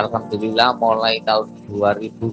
Alhamdulillah 0.00 0.80
mulai 0.80 1.20
tahun 1.20 1.52
2021 1.68 2.32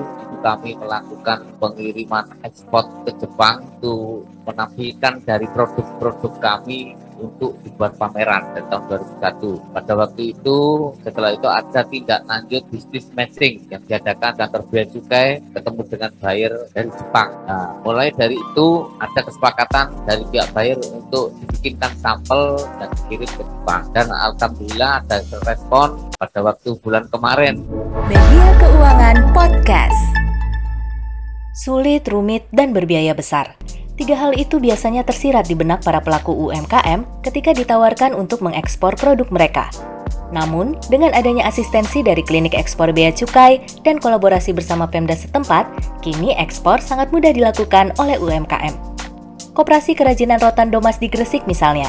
itu 0.00 0.36
kami 0.40 0.70
melakukan 0.80 1.44
pengiriman 1.60 2.24
ekspor 2.40 2.88
ke 3.04 3.12
Jepang 3.20 3.68
untuk 3.76 4.24
menampilkan 4.48 5.20
dari 5.28 5.46
produk-produk 5.52 6.32
kami 6.40 6.96
untuk 7.16 7.56
dibuat 7.64 7.96
pameran 7.96 8.44
dari 8.52 8.66
tahun 8.68 8.84
2001. 9.20 9.72
Pada 9.72 9.92
waktu 9.96 10.22
itu, 10.36 10.58
setelah 11.00 11.30
itu 11.32 11.48
ada 11.48 11.80
tindak 11.88 12.20
lanjut 12.28 12.62
bisnis 12.68 13.08
matching 13.16 13.64
yang 13.72 13.82
diadakan 13.88 14.36
kantor 14.36 14.62
bea 14.68 14.84
cukai 14.88 15.40
ketemu 15.52 15.82
dengan 15.88 16.10
buyer 16.20 16.52
dari 16.76 16.90
Jepang. 16.92 17.30
Nah, 17.48 17.68
mulai 17.82 18.08
dari 18.12 18.36
itu 18.36 18.66
ada 19.00 19.20
kesepakatan 19.24 19.86
dari 20.04 20.24
pihak 20.28 20.48
buyer 20.52 20.78
untuk 20.92 21.32
dibikinkan 21.40 21.92
sampel 22.00 22.60
dan 22.78 22.88
dikirim 23.04 23.30
ke 23.32 23.44
Jepang. 23.44 23.82
Dan 23.96 24.06
alhamdulillah 24.12 24.92
ada 25.04 25.16
respon 25.48 25.96
pada 26.16 26.40
waktu 26.40 26.74
bulan 26.80 27.04
kemarin. 27.12 27.60
Media 28.08 28.48
Keuangan 28.56 29.36
Podcast. 29.36 30.00
Sulit, 31.56 32.08
rumit, 32.08 32.48
dan 32.52 32.72
berbiaya 32.72 33.12
besar. 33.12 33.56
Tiga 33.96 34.12
hal 34.12 34.36
itu 34.36 34.60
biasanya 34.60 35.08
tersirat 35.08 35.48
di 35.48 35.56
benak 35.56 35.80
para 35.80 36.04
pelaku 36.04 36.28
UMKM 36.28 37.24
ketika 37.24 37.56
ditawarkan 37.56 38.12
untuk 38.12 38.44
mengekspor 38.44 38.92
produk 38.92 39.24
mereka. 39.32 39.72
Namun, 40.36 40.76
dengan 40.92 41.16
adanya 41.16 41.48
asistensi 41.48 42.04
dari 42.04 42.20
klinik 42.20 42.52
ekspor 42.52 42.92
bea 42.92 43.14
cukai 43.14 43.62
dan 43.86 43.96
kolaborasi 43.96 44.52
bersama 44.52 44.84
Pemda 44.84 45.16
setempat, 45.16 45.64
kini 46.04 46.36
ekspor 46.36 46.82
sangat 46.82 47.08
mudah 47.08 47.32
dilakukan 47.32 47.96
oleh 47.96 48.20
UMKM. 48.20 48.74
Koperasi 49.56 49.96
Kerajinan 49.96 50.44
Rotan 50.44 50.68
Domas 50.68 51.00
di 51.00 51.08
Gresik 51.08 51.48
misalnya, 51.48 51.88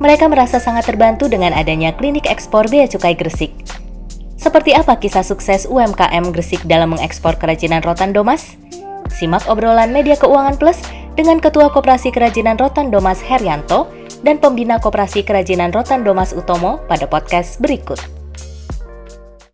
mereka 0.00 0.26
merasa 0.26 0.56
sangat 0.56 0.88
terbantu 0.88 1.28
dengan 1.28 1.52
adanya 1.52 1.92
klinik 1.92 2.26
ekspor 2.26 2.66
bea 2.66 2.88
cukai 2.88 3.12
Gresik. 3.12 3.52
Seperti 4.42 4.74
apa 4.74 4.98
kisah 4.98 5.22
sukses 5.22 5.70
UMKM 5.70 6.34
Gresik 6.34 6.66
dalam 6.66 6.98
mengekspor 6.98 7.38
kerajinan 7.38 7.78
rotan 7.86 8.10
domas? 8.10 8.58
Simak 9.06 9.46
obrolan 9.46 9.94
Media 9.94 10.18
Keuangan 10.18 10.58
Plus 10.58 10.82
dengan 11.14 11.38
Ketua 11.38 11.70
Koperasi 11.70 12.10
Kerajinan 12.10 12.58
Rotan 12.58 12.90
Domas 12.90 13.22
Herianto 13.22 13.86
dan 14.26 14.42
Pembina 14.42 14.82
Koperasi 14.82 15.22
Kerajinan 15.22 15.70
Rotan 15.70 16.02
Domas 16.02 16.34
Utomo 16.34 16.82
pada 16.90 17.06
podcast 17.06 17.62
berikut. 17.62 18.02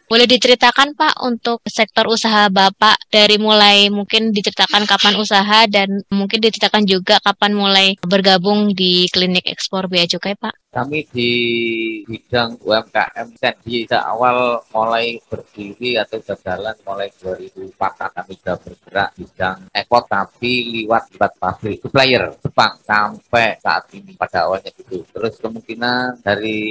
Boleh 0.09 0.25
diceritakan 0.25 0.97
Pak 0.97 1.21
untuk 1.21 1.61
sektor 1.69 2.09
usaha 2.09 2.49
Bapak 2.49 2.97
dari 3.13 3.37
mulai 3.37 3.93
mungkin 3.93 4.33
diceritakan 4.33 4.89
kapan 4.89 5.21
usaha 5.21 5.69
dan 5.69 6.01
mungkin 6.09 6.41
diceritakan 6.41 6.89
juga 6.89 7.21
kapan 7.21 7.53
mulai 7.53 7.93
bergabung 8.01 8.73
di 8.73 9.05
klinik 9.13 9.53
ekspor 9.53 9.85
bea 9.85 10.09
cukai 10.09 10.33
Pak? 10.33 10.68
Kami 10.79 11.03
di 11.11 11.33
bidang 12.07 12.55
UMKM 12.63 13.35
di 13.67 13.83
awal 13.91 14.63
mulai 14.71 15.19
berdiri 15.27 15.99
atau 15.99 16.23
berjalan 16.23 16.77
mulai 16.87 17.11
2004 17.19 18.15
kami 18.15 18.33
sudah 18.39 18.57
bergerak 18.63 19.11
bidang 19.19 19.59
ekspor 19.75 20.07
tapi 20.07 20.53
lewat 20.87 21.19
lewat 21.19 21.33
pabrik 21.43 21.83
supplier 21.83 22.31
Jepang 22.39 22.79
sampai 22.87 23.59
saat 23.59 23.91
ini 23.91 24.15
pada 24.15 24.47
awalnya 24.47 24.71
itu 24.71 25.03
terus 25.11 25.35
kemungkinan 25.43 26.23
dari 26.23 26.63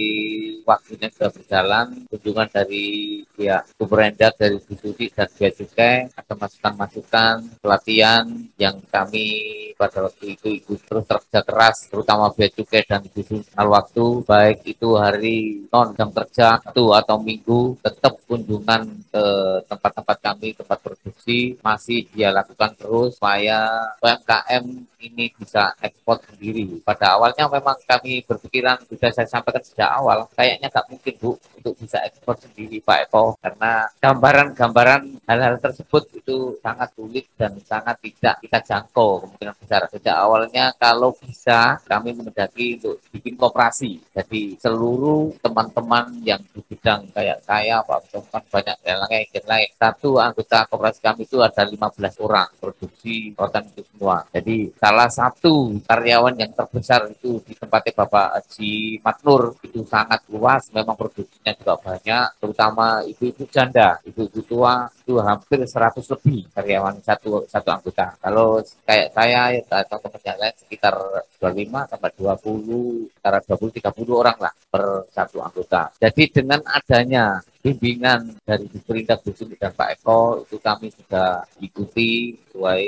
waktunya 0.64 1.12
sudah 1.12 1.32
berjalan 1.36 1.88
kunjungan 2.08 2.48
dari 2.48 2.88
pihak 3.28 3.76
Kuberendak 3.76 4.40
dari 4.40 4.56
Bisuti 4.64 5.12
dan 5.12 5.28
Bea 5.36 5.52
Cukai 5.52 6.08
ada 6.16 6.34
masukan-masukan 6.40 7.60
pelatihan 7.60 8.24
yang 8.56 8.80
kami 8.88 9.28
pada 9.76 10.08
waktu 10.08 10.40
itu 10.40 10.48
ikut 10.64 10.80
terus 10.88 11.04
kerja 11.04 11.40
keras 11.44 11.92
terutama 11.92 12.32
Bea 12.32 12.48
Cukai 12.48 12.88
dan 12.88 13.04
Bisuti 13.12 13.44
waktu 13.58 13.97
baik 14.04 14.58
itu 14.68 14.90
hari 14.94 15.66
non 15.74 15.96
jam 15.98 16.10
kerja 16.14 16.62
itu 16.62 16.86
atau 16.94 17.18
minggu 17.18 17.78
tetap 17.82 18.14
kunjungan 18.28 18.82
ke 19.10 19.26
tempat-tempat 19.70 20.18
kami 20.22 20.50
tempat 20.54 20.78
produksi 20.84 21.58
masih 21.64 22.06
dia 22.14 22.30
lakukan 22.30 22.72
terus 22.78 23.18
supaya 23.18 23.92
UMKM 24.04 24.66
ini 24.98 25.30
bisa 25.38 25.78
ekspor 25.78 26.18
sendiri. 26.26 26.82
Pada 26.82 27.16
awalnya 27.16 27.46
memang 27.46 27.78
kami 27.86 28.26
berpikiran 28.26 28.82
sudah 28.90 29.12
saya 29.14 29.30
sampaikan 29.30 29.62
sejak 29.62 29.90
awal 29.94 30.26
kayaknya 30.34 30.68
nggak 30.74 30.88
mungkin 30.90 31.14
Bu 31.22 31.32
untuk 31.38 31.74
bisa 31.78 32.02
ekspor 32.02 32.36
sendiri 32.42 32.82
Pak 32.82 33.10
Eko 33.10 33.38
karena 33.38 33.86
gambaran-gambaran 34.02 35.02
hal-hal 35.30 35.56
tersebut 35.62 36.04
itu 36.18 36.58
sangat 36.66 36.90
sulit 36.98 37.26
dan 37.38 37.54
sangat 37.62 38.02
tidak 38.02 38.36
kita 38.42 38.60
jangkau 38.66 39.22
kemungkinan 39.26 39.56
besar. 39.62 39.82
Sejak 39.94 40.18
awalnya 40.18 40.74
kalau 40.82 41.14
bisa 41.14 41.78
kami 41.86 42.18
mendaki 42.18 42.82
untuk 42.82 42.98
bikin 43.14 43.38
kooperasi 43.38 43.77
Jadi 43.86 44.58
seluruh 44.58 45.38
teman-teman 45.38 46.10
yang 46.26 46.42
di 46.50 46.62
bidang 46.66 47.06
kayak 47.14 47.46
saya, 47.46 47.86
Pak 47.86 48.10
kan 48.34 48.44
banyak 48.50 48.78
yang 48.82 49.00
lain, 49.06 49.26
yang 49.30 49.48
lain. 49.48 49.70
Satu 49.78 50.10
anggota 50.18 50.66
koperasi 50.66 51.00
kami 51.04 51.30
itu 51.30 51.38
ada 51.44 51.62
15 51.62 52.18
orang 52.26 52.50
produksi 52.58 53.36
rotan 53.38 53.70
itu 53.70 53.86
semua. 53.94 54.26
Jadi 54.34 54.74
salah 54.80 55.10
satu 55.12 55.78
karyawan 55.86 56.36
yang 56.40 56.52
terbesar 56.56 57.06
itu 57.12 57.38
di 57.46 57.54
tempatnya 57.54 57.94
Bapak 57.94 58.28
Haji 58.42 58.98
Matnur 59.06 59.54
itu 59.62 59.86
sangat 59.86 60.26
luas, 60.32 60.74
memang 60.74 60.98
produksinya 60.98 61.54
juga 61.54 61.76
banyak, 61.78 62.42
terutama 62.42 63.06
ibu-ibu 63.06 63.44
janda, 63.52 64.02
ibu-ibu 64.08 64.42
tua 64.48 64.90
itu 65.04 65.16
hampir 65.24 65.64
100 65.64 66.04
lebih 66.18 66.52
karyawan 66.52 67.00
satu 67.00 67.48
satu 67.48 67.70
anggota. 67.72 68.16
Kalau 68.20 68.60
kayak 68.84 69.14
saya 69.14 69.56
atau 69.68 69.98
teman 70.04 70.22
yang 70.24 70.40
lain 70.40 70.56
sekitar 70.58 70.96
25 71.40 71.92
sampai 71.92 72.12
20 72.18 73.08
antara 73.22 73.40
20 73.44 73.67
20-30 73.70 74.08
orang 74.16 74.38
lah 74.40 74.54
per 74.68 75.08
satu 75.12 75.44
anggota. 75.44 75.92
Jadi 76.00 76.24
dengan 76.32 76.64
adanya 76.66 77.44
bimbingan 77.62 78.40
dari 78.48 78.64
Perindak 78.72 79.28
Busuk 79.28 79.52
dan 79.60 79.76
Pak 79.76 80.00
Eko 80.00 80.48
itu 80.48 80.56
kami 80.64 80.88
sudah 80.88 81.44
ikuti 81.60 82.40
sesuai 82.48 82.84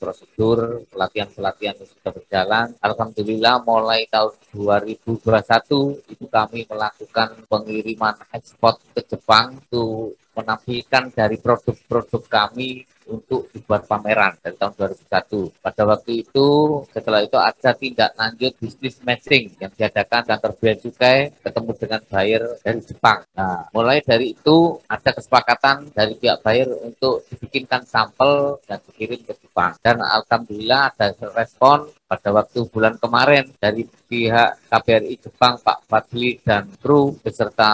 prosedur 0.00 0.88
pelatihan-pelatihan 0.88 1.76
sudah 1.84 2.12
berjalan. 2.16 2.66
Alhamdulillah 2.80 3.60
mulai 3.60 4.08
tahun 4.08 4.32
2021 4.56 6.16
itu 6.16 6.24
kami 6.32 6.64
melakukan 6.64 7.28
pengiriman 7.44 8.16
ekspor 8.32 8.80
ke 8.96 9.04
Jepang 9.04 9.60
untuk 9.68 10.16
menampilkan 10.32 11.12
dari 11.12 11.36
produk-produk 11.36 12.22
kami 12.24 12.88
untuk 13.08 13.48
dibuat 13.50 13.86
pameran 13.86 14.38
dari 14.38 14.56
tahun 14.58 14.74
2001. 14.78 15.62
Pada 15.62 15.82
waktu 15.88 16.12
itu, 16.26 16.48
setelah 16.90 17.20
itu 17.22 17.38
ada 17.38 17.70
tindak 17.74 18.10
lanjut 18.14 18.52
bisnis 18.58 18.96
matching 19.02 19.52
yang 19.58 19.72
diadakan 19.74 20.22
kantor 20.26 20.52
bea 20.58 20.74
cukai 20.78 21.18
ketemu 21.42 21.70
dengan 21.78 22.00
buyer 22.06 22.42
dari 22.62 22.80
Jepang. 22.84 23.20
Nah, 23.34 23.66
mulai 23.74 23.98
dari 24.04 24.36
itu 24.36 24.78
ada 24.86 25.10
kesepakatan 25.10 25.90
dari 25.90 26.14
pihak 26.18 26.38
buyer 26.44 26.68
untuk 26.82 27.26
dibikinkan 27.30 27.82
sampel 27.88 28.60
dan 28.68 28.78
dikirim 28.86 29.20
ke 29.24 29.34
Jepang. 29.38 29.74
Dan 29.82 30.02
alhamdulillah 30.02 30.94
ada 30.94 31.14
respon 31.34 31.90
pada 32.06 32.28
waktu 32.28 32.68
bulan 32.68 33.00
kemarin 33.00 33.48
dari 33.56 33.88
pihak 33.88 34.68
KBRI 34.68 35.16
Jepang 35.16 35.56
Pak 35.64 35.88
Fadli 35.88 36.36
dan 36.44 36.68
kru 36.76 37.16
beserta 37.24 37.72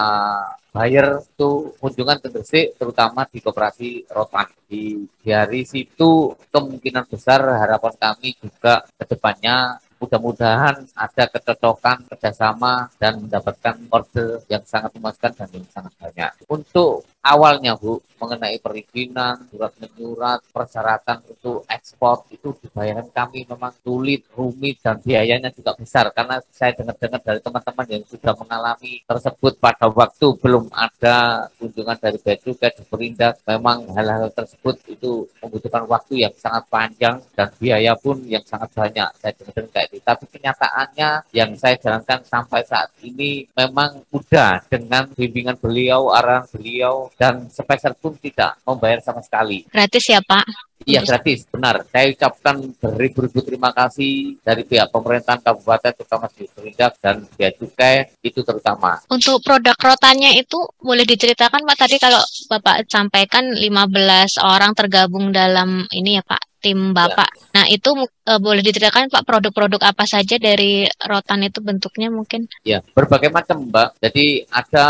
buyer 0.79 1.19
itu 1.19 1.75
kunjungan 1.83 2.23
ke 2.23 2.29
Gresik 2.31 2.79
terutama 2.79 3.27
di 3.27 3.43
koperasi 3.43 4.07
Rotan. 4.15 4.47
Di, 4.71 5.03
hari 5.27 5.67
situ 5.67 6.39
kemungkinan 6.55 7.11
besar 7.11 7.43
harapan 7.43 7.95
kami 7.99 8.39
juga 8.39 8.87
ke 8.87 9.05
depannya 9.11 9.83
mudah-mudahan 9.99 10.87
ada 10.95 11.25
kecocokan 11.27 12.07
kerjasama 12.07 12.87
dan 13.03 13.19
mendapatkan 13.19 13.75
order 13.91 14.39
yang 14.47 14.63
sangat 14.63 14.95
memuaskan 14.95 15.35
dan 15.35 15.49
yang 15.51 15.67
sangat 15.67 15.93
banyak. 15.99 16.31
Untuk 16.47 17.03
awalnya 17.29 17.77
Bu, 17.77 18.01
mengenai 18.19 18.59
perizinan, 18.59 19.47
surat 19.49 19.73
menyurat, 19.79 20.43
persyaratan 20.51 21.23
untuk 21.31 21.63
ekspor 21.71 22.27
itu 22.35 22.51
dibayarkan 22.67 23.15
kami 23.15 23.47
memang 23.47 23.73
sulit, 23.81 24.27
rumit, 24.35 24.83
dan 24.83 24.99
biayanya 24.99 25.55
juga 25.55 25.79
besar. 25.79 26.11
Karena 26.11 26.43
saya 26.51 26.75
dengar-dengar 26.75 27.23
dari 27.23 27.41
teman-teman 27.41 27.87
yang 27.87 28.05
sudah 28.11 28.35
mengalami 28.35 28.93
tersebut 29.07 29.53
pada 29.63 29.87
waktu 29.87 30.27
belum 30.43 30.67
ada 30.75 31.47
kunjungan 31.57 31.99
dari 32.03 32.19
Bea 32.19 32.37
Cukai 32.37 32.75
di 32.75 32.83
Perindak, 32.85 33.39
memang 33.47 33.87
hal-hal 33.95 34.29
tersebut 34.35 34.83
itu 34.91 35.31
membutuhkan 35.39 35.87
waktu 35.87 36.27
yang 36.27 36.35
sangat 36.35 36.67
panjang 36.67 37.23
dan 37.39 37.49
biaya 37.57 37.95
pun 37.95 38.19
yang 38.27 38.43
sangat 38.43 38.75
banyak. 38.75 39.09
Saya 39.23 39.33
dengar-dengar 39.39 39.71
kayak 39.71 39.89
itu. 39.95 40.03
Tapi 40.03 40.25
kenyataannya 40.27 41.11
yang 41.31 41.51
saya 41.55 41.79
jalankan 41.79 42.27
sampai 42.27 42.67
saat 42.67 42.91
ini 43.07 43.47
memang 43.55 44.03
mudah 44.11 44.67
dengan 44.67 45.07
bimbingan 45.15 45.55
beliau, 45.55 46.11
arahan 46.11 46.51
beliau, 46.51 47.07
dan 47.19 47.51
sepeser 47.51 47.99
pun 47.99 48.15
tidak 48.15 48.55
membayar 48.63 49.03
sama 49.03 49.19
sekali. 49.21 49.67
Gratis 49.67 50.07
ya 50.07 50.23
Pak? 50.23 50.47
Iya 50.87 51.03
gratis, 51.03 51.43
benar. 51.51 51.83
Saya 51.91 52.15
ucapkan 52.15 52.63
beribu-ribu 52.79 53.43
terima 53.43 53.75
kasih 53.75 54.39
dari 54.47 54.63
pihak 54.63 54.95
pemerintahan 54.95 55.43
kabupaten, 55.43 55.91
terutama 55.91 56.31
di 56.31 56.47
Serindak 56.47 56.95
dan 57.03 57.27
Bea 57.35 57.51
Cukai 57.51 58.15
itu 58.23 58.47
terutama. 58.47 59.03
Untuk 59.11 59.43
produk 59.43 59.75
rotannya 59.75 60.39
itu 60.39 60.57
boleh 60.79 61.03
diceritakan 61.03 61.67
Pak 61.67 61.77
tadi 61.77 61.99
kalau 61.99 62.23
Bapak 62.47 62.87
sampaikan 62.87 63.51
15 63.59 64.39
orang 64.39 64.73
tergabung 64.79 65.35
dalam 65.35 65.83
ini 65.91 66.17
ya 66.17 66.23
Pak 66.23 66.49
tim 66.63 66.95
Bapak. 66.95 67.55
Nah, 67.55 67.67
itu 67.71 67.95
uh, 68.29 68.37
boleh 68.37 68.61
diceritakan 68.61 69.09
Pak 69.09 69.25
produk-produk 69.25 69.81
apa 69.81 70.05
saja 70.05 70.37
dari 70.37 70.85
rotan 71.09 71.49
itu 71.49 71.65
bentuknya 71.65 72.13
mungkin? 72.13 72.45
Ya, 72.63 72.85
berbagai 72.93 73.33
macam 73.33 73.65
Mbak. 73.65 74.05
Jadi 74.05 74.45
ada 74.53 74.87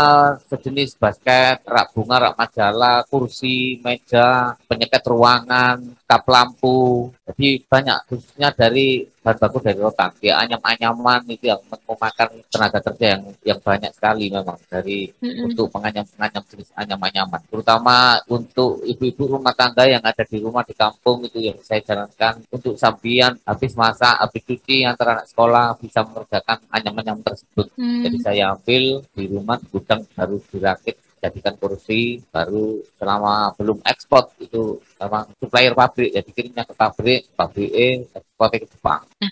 sejenis 0.51 0.99
basket, 0.99 1.63
rak 1.63 1.95
bunga, 1.95 2.29
rak 2.29 2.35
majalah, 2.35 3.07
kursi, 3.07 3.79
meja, 3.79 4.59
penyeket 4.67 5.03
ruangan, 5.07 5.79
kap 6.09 6.25
lampu. 6.27 7.13
Jadi 7.29 7.61
banyak 7.69 8.09
khususnya 8.09 8.49
dari 8.51 9.05
bahan 9.21 9.37
baku 9.37 9.57
dari 9.61 9.77
rotan. 9.77 10.09
Ya 10.25 10.41
anyam-anyaman 10.41 11.27
itu 11.29 11.53
yang 11.53 11.61
memakan 11.69 12.29
tenaga 12.49 12.79
kerja 12.81 13.05
yang 13.13 13.23
yang 13.45 13.59
banyak 13.61 13.91
sekali 13.93 14.25
memang 14.33 14.57
dari 14.65 15.11
mm-hmm. 15.11 15.45
untuk 15.45 15.69
penganyam-penganyam 15.69 16.43
jenis 16.49 16.73
anyam-anyaman. 16.73 17.41
Terutama 17.51 18.17
untuk 18.31 18.81
ibu-ibu 18.81 19.37
rumah 19.37 19.53
tangga 19.53 19.85
yang 19.85 20.01
ada 20.01 20.23
di 20.25 20.37
rumah 20.41 20.65
di 20.65 20.73
kampung 20.73 21.21
itu 21.29 21.37
yang 21.37 21.61
saya 21.61 21.83
jalankan 21.85 22.41
untuk 22.49 22.73
sambian 22.73 23.28
habis 23.43 23.73
masak, 23.77 24.15
habis 24.17 24.41
cuci 24.47 24.87
antara 24.87 25.19
anak 25.19 25.27
sekolah 25.29 25.77
bisa 25.77 26.01
mengerjakan 26.07 26.57
anyam-anyam 26.71 27.19
tersebut. 27.21 27.67
Mm. 27.75 28.01
Jadi 28.07 28.17
saya 28.23 28.43
ambil 28.55 28.83
di 29.13 29.23
rumah 29.29 29.59
gudang 29.69 30.01
baru 30.15 30.37
dirakit 30.49 30.97
jadikan 31.19 31.55
kursi 31.59 32.23
baru 32.31 32.79
selama 32.95 33.51
belum 33.59 33.83
ekspor 33.83 34.31
itu 34.39 34.79
memang 34.97 35.27
supplier 35.35 35.75
pabrik 35.75 36.15
ya 36.15 36.23
dikirimnya 36.23 36.63
ke 36.63 36.73
pabrik 36.73 37.27
pabrik 37.35 37.71
E 37.75 38.07
ekspor 38.07 38.47
ke 38.55 38.63
Jepang. 38.63 39.03
Nah, 39.19 39.31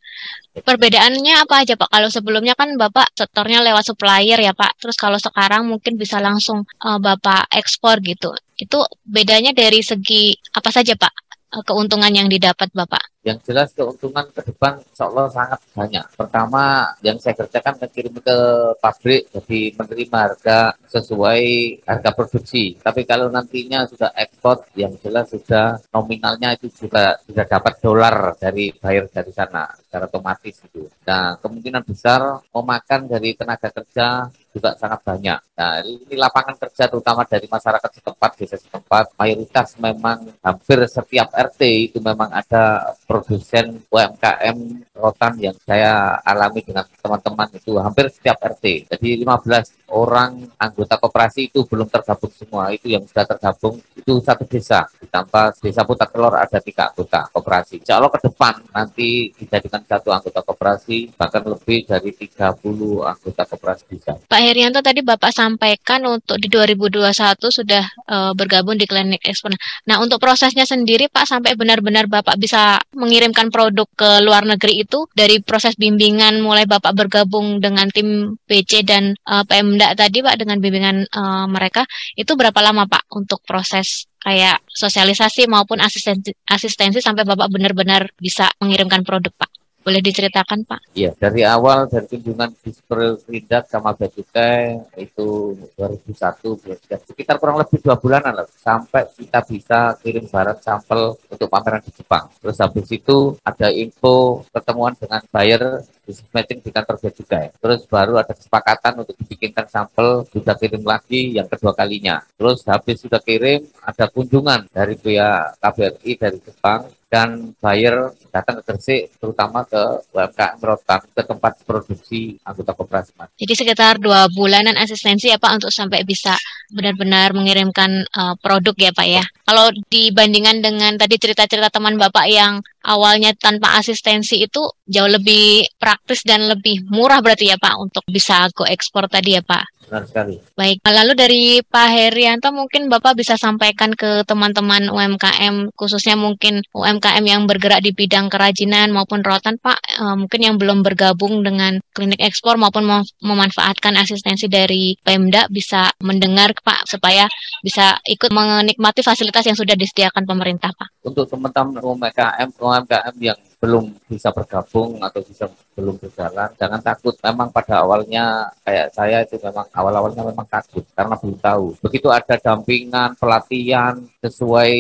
perbedaannya 0.60 1.48
apa 1.48 1.64
aja 1.64 1.80
Pak? 1.80 1.88
Kalau 1.88 2.10
sebelumnya 2.12 2.54
kan 2.60 2.76
Bapak 2.76 3.16
setornya 3.16 3.64
lewat 3.64 3.88
supplier 3.88 4.40
ya 4.40 4.52
Pak. 4.52 4.84
Terus 4.84 5.00
kalau 5.00 5.16
sekarang 5.16 5.72
mungkin 5.72 5.96
bisa 5.96 6.20
langsung 6.20 6.68
uh, 6.84 7.00
Bapak 7.00 7.48
ekspor 7.56 8.04
gitu. 8.04 8.36
Itu 8.60 8.84
bedanya 9.08 9.56
dari 9.56 9.80
segi 9.80 10.36
apa 10.54 10.70
saja 10.70 10.94
Pak? 11.00 11.14
Eh, 11.48 11.64
keuntungan 11.64 12.12
yang 12.12 12.28
didapat 12.28 12.68
Bapak? 12.76 13.17
Yang 13.28 13.52
jelas 13.52 13.76
keuntungan 13.76 14.24
ke 14.32 14.40
depan 14.40 14.80
insya 14.80 15.12
Allah 15.12 15.28
sangat 15.28 15.60
banyak. 15.76 16.06
Pertama 16.16 16.96
yang 17.04 17.20
saya 17.20 17.36
kerjakan 17.36 17.76
mengirim 17.76 18.16
ke 18.24 18.38
pabrik 18.80 19.28
jadi 19.36 19.60
menerima 19.76 20.18
harga 20.32 20.60
sesuai 20.88 21.44
harga 21.84 22.10
produksi. 22.16 22.80
Tapi 22.80 23.04
kalau 23.04 23.28
nantinya 23.28 23.84
sudah 23.84 24.16
ekspor 24.16 24.64
yang 24.80 24.96
jelas 25.04 25.28
sudah 25.28 25.76
nominalnya 25.92 26.56
itu 26.56 26.72
juga 26.72 27.20
sudah 27.28 27.44
dapat 27.44 27.84
dolar 27.84 28.40
dari 28.40 28.72
buyer 28.72 29.12
dari 29.12 29.36
sana 29.36 29.68
secara 29.76 30.08
otomatis 30.08 30.64
itu. 30.64 30.88
Nah 31.04 31.36
kemungkinan 31.44 31.84
besar 31.84 32.48
memakan 32.56 33.12
dari 33.12 33.36
tenaga 33.36 33.68
kerja 33.76 34.32
juga 34.58 34.74
sangat 34.74 35.06
banyak. 35.06 35.40
Nah, 35.54 35.74
ini 35.86 36.16
lapangan 36.18 36.58
kerja 36.58 36.90
terutama 36.90 37.22
dari 37.30 37.46
masyarakat 37.46 37.92
setempat, 38.02 38.32
desa 38.42 38.58
setempat, 38.58 39.14
mayoritas 39.14 39.78
memang 39.78 40.34
hampir 40.42 40.82
setiap 40.90 41.30
RT 41.30 41.94
itu 41.94 41.98
memang 42.02 42.34
ada 42.34 42.98
produsen 43.18 43.82
UMKM 43.90 44.58
rotan 44.94 45.34
yang 45.42 45.58
saya 45.66 46.22
alami 46.22 46.62
dengan 46.62 46.86
teman-teman 47.02 47.50
itu 47.58 47.74
hampir 47.82 48.06
setiap 48.14 48.38
RT. 48.38 48.94
Jadi 48.94 49.26
15 49.26 49.87
orang 49.92 50.44
anggota 50.60 51.00
koperasi 51.00 51.52
itu 51.52 51.64
belum 51.64 51.88
tergabung 51.88 52.32
semua. 52.34 52.72
Itu 52.76 52.92
yang 52.92 53.04
sudah 53.08 53.26
tergabung 53.26 53.80
itu 53.96 54.14
satu 54.20 54.44
desa. 54.44 54.84
Ditambah 55.00 55.64
desa 55.64 55.82
Putar 55.88 56.12
Telur 56.12 56.34
ada 56.36 56.60
tiga 56.60 56.92
anggota 56.92 57.28
koperasi. 57.32 57.84
Insya 57.84 58.00
Allah 58.00 58.12
ke 58.12 58.20
depan 58.28 58.54
nanti 58.76 59.32
dijadikan 59.36 59.82
satu 59.88 60.12
anggota 60.12 60.44
koperasi 60.44 61.16
bahkan 61.16 61.44
lebih 61.48 61.88
dari 61.88 62.12
30 62.12 62.60
anggota 63.04 63.44
koperasi 63.48 63.84
bisa. 63.88 64.12
Pak 64.28 64.42
Herianto 64.44 64.84
tadi 64.84 65.00
Bapak 65.04 65.32
sampaikan 65.32 66.04
untuk 66.08 66.40
di 66.40 66.52
2021 66.52 67.14
sudah 67.48 67.84
uh, 68.12 68.32
bergabung 68.36 68.76
di 68.76 68.86
Klinik 68.86 69.24
Ekspor. 69.24 69.56
Nah, 69.88 70.04
untuk 70.04 70.20
prosesnya 70.20 70.68
sendiri 70.68 71.08
Pak 71.08 71.28
sampai 71.28 71.56
benar-benar 71.56 72.12
Bapak 72.12 72.36
bisa 72.36 72.80
mengirimkan 72.92 73.48
produk 73.50 73.88
ke 73.96 74.20
luar 74.24 74.44
negeri 74.44 74.84
itu 74.84 75.08
dari 75.16 75.40
proses 75.40 75.80
bimbingan 75.80 76.44
mulai 76.44 76.68
Bapak 76.68 76.94
bergabung 76.94 77.64
dengan 77.64 77.88
tim 77.90 78.36
PC 78.50 78.84
dan 78.84 79.16
uh, 79.28 79.44
Pemda 79.78 79.94
tadi 79.94 80.26
Pak 80.26 80.42
dengan 80.42 80.58
bimbingan 80.58 81.06
uh, 81.06 81.46
mereka 81.46 81.86
itu 82.18 82.34
berapa 82.34 82.58
lama 82.66 82.90
Pak 82.90 83.14
untuk 83.14 83.46
proses 83.46 84.10
kayak 84.18 84.66
sosialisasi 84.66 85.46
maupun 85.46 85.78
asistensi 85.86 86.34
asistensi 86.50 86.98
sampai 86.98 87.22
Bapak 87.22 87.46
benar-benar 87.54 88.10
bisa 88.18 88.50
mengirimkan 88.58 89.06
produk 89.06 89.30
Pak? 89.38 89.67
Boleh 89.88 90.04
diceritakan 90.04 90.68
Pak? 90.68 91.00
Iya, 91.00 91.16
dari 91.16 91.48
awal 91.48 91.88
dari 91.88 92.04
kunjungan 92.12 92.52
Disperindak 92.60 93.72
sama 93.72 93.96
Bea 93.96 94.12
Cukai 94.12 94.84
itu 95.00 95.56
2001, 95.80 96.60
sekitar 97.08 97.40
kurang 97.40 97.56
lebih 97.56 97.80
dua 97.80 97.96
bulanan 97.96 98.36
lah, 98.36 98.44
sampai 98.52 99.08
kita 99.16 99.40
bisa 99.48 99.96
kirim 100.04 100.28
barang 100.28 100.60
sampel 100.60 101.16
untuk 101.32 101.48
pameran 101.48 101.80
di 101.80 101.96
Jepang. 101.96 102.28
Terus 102.44 102.60
habis 102.60 102.84
itu 102.92 103.40
ada 103.48 103.72
info 103.72 104.44
pertemuan 104.52 104.92
dengan 104.92 105.24
buyer 105.32 105.80
business 106.04 106.36
matching 106.36 106.60
di 106.60 106.68
kantor 106.68 107.00
Bea 107.00 107.12
Cukai. 107.16 107.46
Terus 107.56 107.88
baru 107.88 108.20
ada 108.20 108.36
kesepakatan 108.36 109.08
untuk 109.08 109.16
dibikinkan 109.24 109.72
sampel, 109.72 110.28
sudah 110.28 110.60
kirim 110.60 110.84
lagi 110.84 111.40
yang 111.40 111.48
kedua 111.48 111.72
kalinya. 111.72 112.20
Terus 112.36 112.60
habis 112.68 113.00
sudah 113.00 113.24
kirim, 113.24 113.64
ada 113.88 114.12
kunjungan 114.12 114.68
dari 114.68 115.00
pihak 115.00 115.64
KBRI 115.64 116.12
dari 116.20 116.40
Jepang 116.44 116.92
dan 117.08 117.56
buyer 117.64 118.12
datang 118.36 118.60
ke 118.60 118.64
Gresik 118.68 119.16
terutama 119.16 119.64
ke 119.64 119.80
UMKM 120.12 120.60
Rotan 120.60 121.00
ke 121.08 121.24
tempat 121.24 121.64
produksi 121.64 122.36
anggota 122.44 122.76
koperasi. 122.76 123.16
Jadi 123.40 123.54
sekitar 123.56 123.96
dua 124.04 124.28
bulanan 124.28 124.76
asistensi 124.76 125.32
ya 125.32 125.40
Pak 125.40 125.64
untuk 125.64 125.72
sampai 125.72 126.04
bisa 126.04 126.36
benar-benar 126.68 127.32
mengirimkan 127.32 128.04
uh, 128.12 128.36
produk 128.44 128.76
ya 128.76 128.92
Pak 128.92 129.08
ya. 129.08 129.24
Kalau 129.48 129.72
dibandingkan 129.88 130.60
dengan 130.60 131.00
tadi 131.00 131.16
cerita-cerita 131.16 131.72
teman 131.72 131.96
Bapak 131.96 132.28
yang 132.28 132.60
awalnya 132.84 133.32
tanpa 133.40 133.80
asistensi 133.80 134.44
itu 134.44 134.68
jauh 134.84 135.08
lebih 135.08 135.64
praktis 135.80 136.28
dan 136.28 136.44
lebih 136.52 136.84
murah 136.92 137.24
berarti 137.24 137.56
ya 137.56 137.58
Pak 137.60 137.76
untuk 137.80 138.04
bisa 138.12 138.52
go 138.52 138.68
ekspor 138.68 139.08
tadi 139.08 139.40
ya 139.40 139.44
Pak. 139.44 139.77
Benar 139.88 140.04
sekali. 140.04 140.36
Baik, 140.60 140.84
lalu 140.84 141.14
dari 141.16 141.42
Pak 141.64 141.88
Herianto 141.96 142.52
mungkin 142.52 142.92
Bapak 142.92 143.16
bisa 143.16 143.40
sampaikan 143.40 143.96
ke 143.96 144.28
teman-teman 144.28 144.92
UMKM, 144.92 145.72
khususnya 145.80 146.20
mungkin 146.20 146.60
UMKM 146.76 147.24
yang 147.24 147.48
bergerak 147.48 147.80
di 147.80 147.96
bidang 147.96 148.28
kerajinan 148.28 148.92
maupun 148.92 149.24
rotan, 149.24 149.56
Pak, 149.56 149.80
uh, 150.04 150.20
mungkin 150.20 150.44
yang 150.44 150.56
belum 150.60 150.84
bergabung 150.84 151.40
dengan 151.40 151.80
klinik 151.96 152.20
ekspor 152.20 152.60
maupun 152.60 152.84
mem 152.84 153.02
memanfaatkan 153.24 153.96
asistensi 153.96 154.52
dari 154.52 155.00
Pemda 155.00 155.48
bisa 155.48 155.88
mendengar, 156.04 156.52
Pak, 156.52 156.84
supaya 156.84 157.24
bisa 157.64 157.96
ikut 158.04 158.28
menikmati 158.28 159.00
fasilitas 159.00 159.48
yang 159.48 159.56
sudah 159.56 159.80
disediakan 159.80 160.28
pemerintah, 160.28 160.76
Pak. 160.76 161.00
Untuk 161.08 161.32
teman-teman 161.32 161.80
UMKM, 161.80 162.60
UMKM 162.60 163.16
yang 163.24 163.40
belum 163.58 163.90
bisa 164.06 164.30
bergabung 164.30 165.02
atau 165.02 165.22
bisa 165.26 165.50
belum 165.74 165.98
berjalan, 165.98 166.54
jangan 166.58 166.82
takut. 166.82 167.18
Memang 167.26 167.50
pada 167.50 167.82
awalnya 167.82 168.54
kayak 168.62 168.88
saya 168.94 169.26
itu 169.26 169.42
memang 169.42 169.66
awal-awalnya 169.74 170.24
memang 170.26 170.46
takut 170.46 170.86
karena 170.94 171.18
belum 171.18 171.38
tahu. 171.42 171.66
Begitu 171.82 172.08
ada 172.14 172.36
dampingan, 172.38 173.18
pelatihan 173.18 173.98
sesuai 174.22 174.74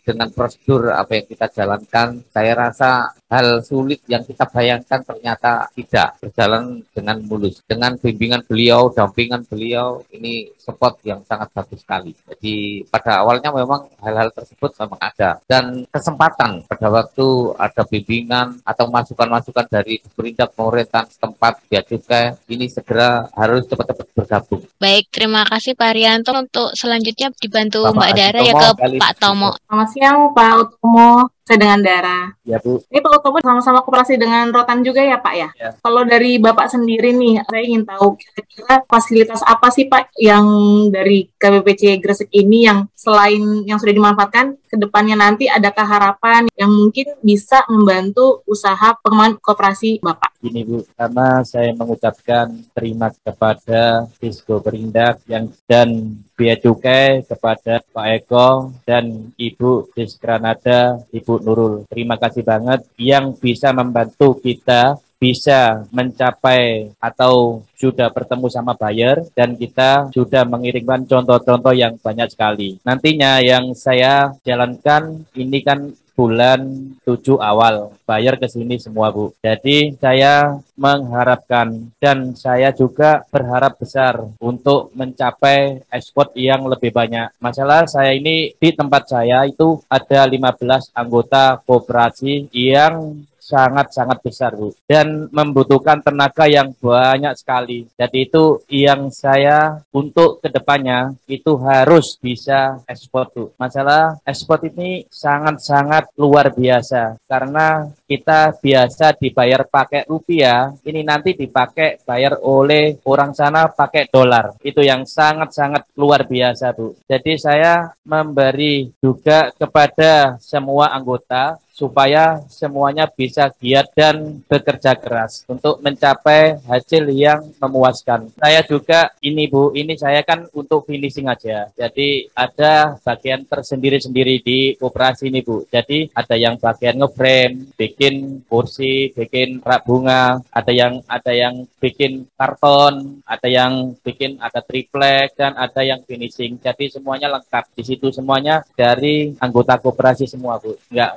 dengan 0.00 0.28
prosedur 0.32 0.96
apa 0.96 1.12
yang 1.20 1.26
kita 1.28 1.46
jalankan, 1.52 2.24
saya 2.32 2.52
rasa 2.56 3.12
hal 3.32 3.64
sulit 3.64 4.04
yang 4.04 4.20
kita 4.20 4.44
bayangkan 4.52 5.00
ternyata 5.00 5.72
tidak 5.72 6.20
berjalan 6.20 6.84
dengan 6.92 7.16
mulus. 7.24 7.64
Dengan 7.64 7.96
bimbingan 7.96 8.44
beliau, 8.44 8.92
dampingan 8.92 9.48
beliau, 9.48 10.04
ini 10.12 10.52
support 10.60 11.00
yang 11.08 11.24
sangat 11.24 11.48
bagus 11.56 11.80
sekali. 11.80 12.12
Jadi 12.28 12.84
pada 12.92 13.24
awalnya 13.24 13.48
memang 13.48 13.88
hal-hal 14.04 14.28
tersebut 14.36 14.76
memang 14.84 15.00
ada. 15.00 15.40
Dan 15.48 15.88
kesempatan 15.88 16.68
pada 16.68 16.86
waktu 16.92 17.56
ada 17.56 17.82
bimbingan 17.88 18.60
atau 18.68 18.92
masukan-masukan 18.92 19.66
dari 19.72 19.96
pemerintah 20.04 20.52
pemerintahan 20.52 21.08
setempat, 21.08 21.64
biar 21.72 21.84
juga 21.88 22.36
ini 22.52 22.68
segera 22.68 23.32
harus 23.32 23.64
cepat-cepat 23.64 24.06
bergabung. 24.12 24.62
Baik, 24.76 25.08
terima 25.08 25.48
kasih 25.48 25.72
Pak 25.72 25.92
Rianto. 25.96 26.30
Untuk 26.36 26.76
selanjutnya 26.76 27.32
dibantu 27.40 27.88
Bapak 27.88 27.96
Mbak 27.96 28.12
Dara 28.12 28.40
ya 28.44 28.52
ke 28.52 28.68
Pak 29.00 29.12
Tomo. 29.16 29.56
Selamat 29.56 29.88
siang 29.88 30.18
Pak 30.36 30.52
Utomo 30.60 31.32
saya 31.41 31.41
dengan 31.42 31.78
darah. 31.82 32.30
Ya 32.46 32.62
Bu. 32.62 32.78
Ini 32.86 33.02
Pak 33.02 33.12
Utomo 33.18 33.38
sama-sama 33.42 33.82
kooperasi 33.82 34.14
dengan 34.14 34.50
Rotan 34.54 34.86
juga 34.86 35.02
ya 35.02 35.18
Pak 35.18 35.34
ya? 35.34 35.48
ya. 35.58 35.70
Kalau 35.82 36.02
dari 36.06 36.38
Bapak 36.38 36.70
sendiri 36.70 37.10
nih, 37.14 37.42
saya 37.42 37.62
ingin 37.62 37.82
tahu 37.82 38.14
kira-kira 38.14 38.74
fasilitas 38.86 39.42
apa 39.42 39.68
sih 39.74 39.90
Pak 39.90 40.14
yang 40.18 40.46
dari 40.94 41.26
KBPC 41.34 41.98
Gresik 41.98 42.30
ini 42.30 42.70
yang 42.70 42.86
selain 43.02 43.66
yang 43.66 43.82
sudah 43.82 43.90
dimanfaatkan, 43.90 44.54
ke 44.62 44.78
depannya 44.78 45.18
nanti 45.18 45.50
adakah 45.50 45.82
harapan 45.82 46.46
yang 46.54 46.70
mungkin 46.70 47.18
bisa 47.18 47.66
membantu 47.66 48.46
usaha 48.46 48.94
pengembangan 49.02 49.42
kooperasi 49.42 49.98
Bapak? 49.98 50.38
Ini 50.46 50.62
Bu, 50.62 50.86
karena 50.94 51.42
saya 51.42 51.74
mengucapkan 51.74 52.46
terima 52.70 53.10
kepada 53.10 54.06
Disko 54.22 54.62
Perindak 54.62 55.22
yang 55.26 55.50
dan 55.66 56.18
Bea 56.38 56.54
Cukai 56.58 57.26
kepada 57.26 57.82
Pak 57.82 58.06
Eko 58.22 58.70
dan 58.86 59.34
Ibu 59.34 59.94
Diskranada, 59.94 61.02
Ibu 61.10 61.42
Nurul. 61.42 61.86
Terima 61.90 62.18
kasih 62.18 62.46
banget 62.46 62.86
yang 62.98 63.34
bisa 63.34 63.74
membantu 63.74 64.38
kita 64.38 64.98
bisa 65.22 65.86
mencapai 65.94 66.90
atau 66.98 67.62
sudah 67.78 68.10
bertemu 68.10 68.50
sama 68.50 68.74
buyer 68.74 69.22
dan 69.38 69.54
kita 69.54 70.10
sudah 70.10 70.42
mengirimkan 70.42 71.06
contoh-contoh 71.06 71.70
yang 71.70 71.94
banyak 72.02 72.26
sekali. 72.26 72.82
Nantinya 72.82 73.38
yang 73.38 73.70
saya 73.78 74.34
jalankan 74.42 75.22
ini 75.38 75.62
kan 75.62 75.94
bulan 76.12 76.60
7 77.08 77.40
awal 77.40 77.94
bayar 78.04 78.36
ke 78.36 78.50
sini 78.50 78.76
semua 78.76 79.08
Bu. 79.14 79.32
Jadi 79.40 79.96
saya 79.96 80.60
mengharapkan 80.76 81.88
dan 81.96 82.36
saya 82.36 82.74
juga 82.74 83.24
berharap 83.32 83.80
besar 83.80 84.26
untuk 84.38 84.92
mencapai 84.92 85.86
ekspor 85.88 86.34
yang 86.36 86.68
lebih 86.68 86.92
banyak. 86.92 87.32
Masalah 87.40 87.88
saya 87.88 88.12
ini 88.12 88.52
di 88.58 88.70
tempat 88.74 89.08
saya 89.08 89.48
itu 89.48 89.80
ada 89.88 90.26
15 90.28 90.92
anggota 90.92 91.62
kooperasi 91.64 92.52
yang 92.52 93.24
sangat-sangat 93.52 94.18
besar 94.24 94.56
Bu 94.56 94.72
dan 94.88 95.28
membutuhkan 95.28 96.00
tenaga 96.00 96.48
yang 96.48 96.72
banyak 96.80 97.36
sekali. 97.36 97.84
Jadi 98.00 98.18
itu 98.24 98.64
yang 98.72 99.12
saya 99.12 99.84
untuk 99.92 100.40
ke 100.40 100.48
depannya 100.48 101.12
itu 101.28 101.52
harus 101.60 102.16
bisa 102.16 102.80
ekspor 102.88 103.28
Bu. 103.28 103.44
Masalah 103.60 104.16
ekspor 104.24 104.64
ini 104.64 105.04
sangat-sangat 105.12 106.16
luar 106.16 106.48
biasa 106.56 107.20
karena 107.28 107.92
kita 108.08 108.52
biasa 108.60 109.16
dibayar 109.16 109.64
pakai 109.64 110.04
rupiah, 110.04 110.72
ini 110.84 111.00
nanti 111.00 111.32
dipakai 111.32 112.04
bayar 112.04 112.36
oleh 112.44 113.00
orang 113.08 113.32
sana 113.32 113.72
pakai 113.72 114.08
dolar. 114.12 114.52
Itu 114.60 114.84
yang 114.84 115.08
sangat-sangat 115.08 115.96
luar 115.96 116.28
biasa 116.28 116.76
Bu. 116.76 116.92
Jadi 117.08 117.40
saya 117.40 117.88
memberi 118.04 118.92
juga 119.00 119.48
kepada 119.56 120.36
semua 120.38 120.92
anggota 120.92 121.56
supaya 121.72 122.44
semuanya 122.52 123.08
bisa 123.08 123.48
giat 123.56 123.88
dan 123.96 124.44
bekerja 124.44 124.92
keras 124.92 125.48
untuk 125.48 125.80
mencapai 125.80 126.60
hasil 126.68 127.08
yang 127.08 127.40
memuaskan. 127.56 128.28
Saya 128.36 128.60
juga 128.62 129.08
ini 129.24 129.48
Bu, 129.48 129.72
ini 129.72 129.96
saya 129.96 130.20
kan 130.20 130.44
untuk 130.52 130.84
finishing 130.84 131.26
aja. 131.32 131.72
Jadi 131.72 132.28
ada 132.36 133.00
bagian 133.00 133.48
tersendiri-sendiri 133.48 134.44
di 134.44 134.76
operasi 134.78 135.32
ini 135.32 135.40
Bu. 135.40 135.64
Jadi 135.72 136.12
ada 136.12 136.36
yang 136.36 136.60
bagian 136.60 137.00
ngeframe, 137.00 137.72
bikin 137.74 138.44
kursi, 138.44 139.10
bikin 139.16 139.64
rak 139.64 139.88
bunga, 139.88 140.44
ada 140.52 140.70
yang 140.70 141.00
ada 141.08 141.32
yang 141.32 141.64
bikin 141.80 142.28
karton, 142.36 143.24
ada 143.24 143.48
yang 143.48 143.96
bikin 144.04 144.36
ada 144.38 144.60
triplek 144.60 145.32
dan 145.34 145.56
ada 145.56 145.80
yang 145.80 146.04
finishing. 146.04 146.60
Jadi 146.60 146.92
semuanya 146.92 147.32
lengkap. 147.32 147.64
Di 147.72 147.82
situ 147.82 148.12
semuanya 148.12 148.60
dari 148.76 149.32
anggota 149.40 149.80
koperasi 149.80 150.28
semua 150.28 150.60
Bu. 150.60 150.76
Nggak 150.92 151.10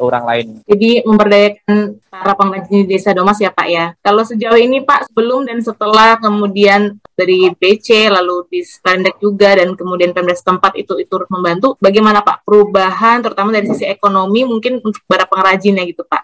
orang 0.00 0.24
lain. 0.24 0.46
Jadi 0.64 1.02
memberdayakan 1.04 2.00
para 2.08 2.32
pengrajin 2.34 2.72
di 2.82 2.86
desa 2.86 3.12
Domas 3.12 3.38
ya 3.38 3.52
Pak 3.52 3.68
ya. 3.68 3.92
Kalau 4.00 4.22
sejauh 4.24 4.58
ini 4.58 4.82
Pak 4.82 5.10
sebelum 5.10 5.46
dan 5.46 5.58
setelah 5.60 6.16
kemudian 6.18 6.96
dari 7.18 7.50
BC 7.50 8.08
lalu 8.08 8.46
di 8.46 8.60
Spandek 8.62 9.18
juga 9.18 9.58
dan 9.58 9.74
kemudian 9.74 10.14
Pemda 10.14 10.34
setempat 10.34 10.78
itu 10.78 10.94
itu 11.02 11.14
membantu 11.28 11.74
bagaimana 11.82 12.22
Pak 12.22 12.46
perubahan 12.46 13.18
terutama 13.20 13.50
dari 13.50 13.66
sisi 13.74 13.90
ekonomi 13.90 14.46
mungkin 14.46 14.78
untuk 14.78 15.02
para 15.10 15.26
pengrajinnya 15.26 15.82
gitu 15.86 16.06
Pak 16.06 16.22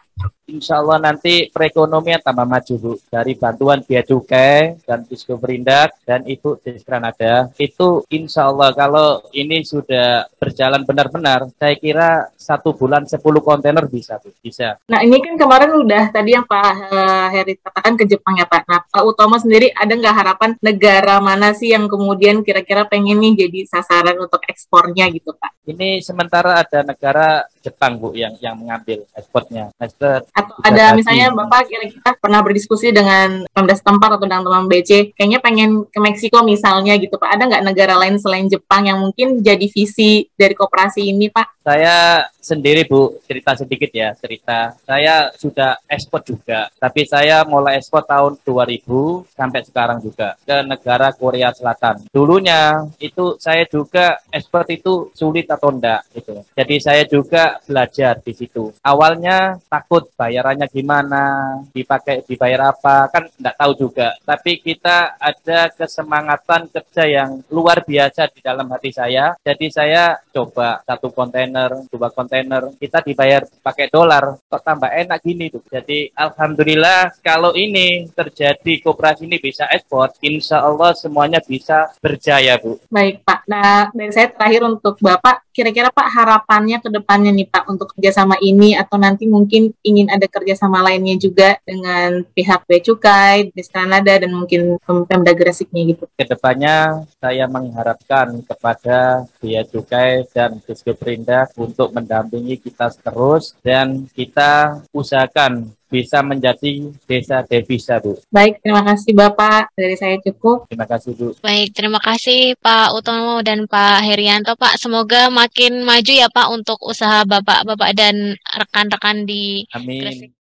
insya 0.54 0.78
Allah 0.78 1.02
nanti 1.02 1.50
perekonomian 1.50 2.22
tambah 2.22 2.46
maju 2.46 2.74
Bu. 2.78 2.92
Dari 3.10 3.34
bantuan 3.34 3.82
biaya 3.82 4.06
cukai 4.06 4.78
dan 4.86 5.02
Disko 5.02 5.34
Perindak 5.36 5.98
dan 6.06 6.22
Ibu 6.22 6.62
Diskranada 6.62 7.50
itu 7.58 8.06
insya 8.14 8.46
Allah 8.46 8.70
kalau 8.70 9.26
ini 9.34 9.66
sudah 9.66 10.30
berjalan 10.38 10.86
benar-benar, 10.86 11.50
saya 11.58 11.74
kira 11.74 12.30
satu 12.38 12.76
bulan 12.78 13.02
10 13.10 13.18
kontainer 13.42 13.84
bisa 13.90 14.22
Bu. 14.22 14.30
Bisa. 14.38 14.78
Nah 14.86 15.02
ini 15.02 15.18
kan 15.18 15.34
kemarin 15.34 15.74
udah 15.74 16.14
tadi 16.14 16.38
yang 16.38 16.46
Pak 16.46 16.94
uh, 16.94 17.28
Heri 17.34 17.58
katakan 17.58 17.98
ke 17.98 18.04
Jepang 18.06 18.38
ya 18.38 18.46
Pak. 18.46 18.62
Nah 18.70 18.80
Pak 18.86 19.02
Utomo 19.02 19.36
sendiri 19.40 19.74
ada 19.74 19.90
nggak 19.90 20.14
harapan 20.14 20.50
negara 20.62 21.18
mana 21.18 21.50
sih 21.56 21.74
yang 21.74 21.90
kemudian 21.90 22.46
kira-kira 22.46 22.86
pengen 22.86 23.18
nih 23.18 23.48
jadi 23.48 23.60
sasaran 23.66 24.14
untuk 24.20 24.44
ekspornya 24.46 25.10
gitu 25.10 25.34
Pak? 25.34 25.64
Ini 25.64 26.04
sementara 26.04 26.60
ada 26.60 26.84
negara 26.84 27.48
Jepang 27.64 27.96
Bu 27.96 28.12
yang 28.12 28.36
yang 28.44 28.52
mengambil 28.60 29.08
ekspornya. 29.16 29.72
Master 29.80 30.28
atau 30.44 30.54
ada 30.60 30.84
misalnya 30.92 31.32
Bapak 31.32 31.66
kira-kira 31.66 32.10
pernah 32.20 32.40
berdiskusi 32.44 32.92
dengan 32.92 33.48
Pemda 33.50 33.74
setempat 33.74 34.16
atau 34.16 34.24
dengan 34.28 34.44
teman 34.44 34.68
BC, 34.68 35.16
kayaknya 35.16 35.40
pengen 35.40 35.88
ke 35.88 35.98
Meksiko 36.00 36.44
misalnya 36.44 36.94
gitu 37.00 37.16
Pak. 37.16 37.30
Ada 37.34 37.42
nggak 37.48 37.64
negara 37.64 37.94
lain 37.96 38.20
selain 38.20 38.46
Jepang 38.46 38.86
yang 38.86 39.00
mungkin 39.00 39.40
jadi 39.40 39.66
visi 39.68 40.28
dari 40.36 40.52
kooperasi 40.52 41.08
ini 41.08 41.32
Pak? 41.32 41.64
Saya 41.64 42.28
sendiri 42.44 42.84
Bu, 42.84 43.24
cerita 43.24 43.56
sedikit 43.56 43.88
ya, 43.88 44.12
cerita. 44.12 44.76
Saya 44.84 45.32
sudah 45.32 45.80
ekspor 45.88 46.20
juga, 46.20 46.68
tapi 46.76 47.08
saya 47.08 47.40
mulai 47.48 47.80
ekspor 47.80 48.04
tahun 48.04 48.36
2000 48.44 48.84
sampai 49.32 49.64
sekarang 49.64 50.04
juga 50.04 50.36
ke 50.44 50.60
negara 50.60 51.08
Korea 51.16 51.56
Selatan. 51.56 52.04
Dulunya 52.12 52.84
itu 53.00 53.40
saya 53.40 53.64
juga 53.64 54.20
ekspor 54.28 54.68
itu 54.68 55.08
sulit 55.16 55.48
atau 55.48 55.72
enggak 55.72 56.04
gitu. 56.12 56.44
Jadi 56.52 56.76
saya 56.84 57.02
juga 57.08 57.56
belajar 57.64 58.20
di 58.20 58.32
situ. 58.36 58.68
Awalnya 58.84 59.56
takut 59.72 60.12
bayarannya 60.34 60.66
gimana, 60.66 61.24
dipakai 61.70 62.26
dibayar 62.26 62.74
apa, 62.74 63.06
kan 63.14 63.30
enggak 63.38 63.54
tahu 63.54 63.72
juga. 63.78 64.18
Tapi 64.26 64.58
kita 64.58 65.14
ada 65.14 65.70
kesemangatan 65.70 66.66
kerja 66.74 67.06
yang 67.06 67.30
luar 67.54 67.86
biasa 67.86 68.26
di 68.34 68.42
dalam 68.42 68.66
hati 68.74 68.90
saya. 68.90 69.38
Jadi 69.38 69.70
saya 69.70 70.18
coba 70.34 70.82
satu 70.82 71.14
kontainer, 71.14 71.70
dua 71.86 72.10
kontainer 72.10 72.24
kontainer 72.24 72.72
kita 72.80 73.04
dibayar 73.04 73.44
pakai 73.60 73.92
dolar 73.92 74.40
kok 74.48 74.64
tambah 74.64 74.88
enak 74.88 75.20
gini 75.20 75.52
tuh 75.52 75.60
jadi 75.68 76.08
alhamdulillah 76.16 77.20
kalau 77.20 77.52
ini 77.52 78.08
terjadi 78.10 78.80
kooperasi 78.80 79.28
ini 79.28 79.36
bisa 79.36 79.68
ekspor 79.68 80.10
insya 80.24 80.64
Allah 80.64 80.96
semuanya 80.96 81.44
bisa 81.44 81.92
berjaya 82.00 82.56
Bu 82.56 82.80
baik 82.88 83.22
Pak 83.28 83.40
nah 83.44 83.92
dari 83.92 84.10
saya 84.10 84.32
terakhir 84.32 84.64
untuk 84.64 84.96
Bapak 85.04 85.44
kira-kira 85.54 85.92
Pak 85.92 86.08
harapannya 86.10 86.80
ke 86.80 86.88
depannya 86.90 87.30
nih 87.30 87.46
Pak 87.46 87.64
untuk 87.68 87.92
kerjasama 87.94 88.40
ini 88.40 88.74
atau 88.74 88.98
nanti 88.98 89.28
mungkin 89.30 89.70
ingin 89.84 90.10
ada 90.16 90.26
kerjasama 90.30 90.80
lainnya 90.80 91.18
juga 91.18 91.58
dengan 91.66 92.22
pihak 92.34 92.64
Bea 92.64 92.80
Cukai, 92.80 93.50
Kanada 93.74 94.14
dan 94.14 94.30
mungkin 94.30 94.78
Pemda 94.82 95.34
Gresiknya 95.34 95.82
gitu. 95.94 96.04
Ke 96.14 96.24
depannya 96.24 97.02
saya 97.18 97.50
mengharapkan 97.50 98.38
kepada 98.46 99.26
Bea 99.42 99.66
Cukai 99.66 100.24
dan 100.30 100.62
Diskiperinda 100.62 101.50
untuk 101.58 101.90
mendampingi 101.90 102.62
kita 102.62 102.94
terus 102.94 103.58
dan 103.60 104.06
kita 104.14 104.82
usahakan 104.94 105.74
bisa 105.90 106.24
menjadi 106.24 106.90
desa 107.04 107.44
devisa, 107.44 108.00
Bu. 108.00 108.16
Baik, 108.32 108.60
terima 108.64 108.82
kasih 108.82 109.12
Bapak. 109.12 109.70
Dari 109.76 109.96
saya 109.98 110.16
cukup. 110.22 110.66
Terima 110.70 110.86
kasih, 110.88 111.10
Bu. 111.14 111.36
Baik, 111.44 111.68
terima 111.76 112.00
kasih 112.00 112.56
Pak 112.58 112.96
Utomo 112.96 113.44
dan 113.44 113.68
Pak 113.68 114.00
Herianto, 114.02 114.56
Pak. 114.56 114.80
Semoga 114.80 115.28
makin 115.28 115.84
maju 115.84 116.12
ya, 116.12 116.28
Pak, 116.32 116.48
untuk 116.50 116.78
usaha 116.82 117.22
Bapak-Bapak 117.28 117.90
dan 117.92 118.38
rekan-rekan 118.40 119.28
di 119.28 119.68
Amin. 119.76 120.00
Gresik. 120.00 120.30